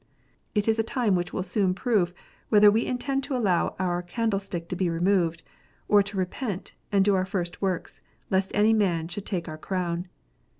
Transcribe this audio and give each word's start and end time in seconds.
It 0.55 0.67
is 0.67 0.79
a 0.79 0.83
time 0.83 1.13
which 1.13 1.31
will 1.31 1.43
soon 1.43 1.75
prove 1.75 2.11
whether 2.49 2.71
we 2.71 2.87
intend 2.87 3.23
to 3.25 3.37
allow 3.37 3.75
our 3.77 4.01
candle 4.01 4.39
stick 4.39 4.67
to 4.69 4.75
be 4.75 4.89
removed, 4.89 5.43
or 5.87 6.01
to 6.01 6.17
repent, 6.17 6.73
and 6.91 7.05
do 7.05 7.13
our 7.13 7.23
first 7.23 7.61
works, 7.61 8.01
lest 8.31 8.49
any 8.55 8.73
man 8.73 9.09
should 9.09 9.27
take 9.27 9.47
our 9.47 9.59
crown. 9.59 10.07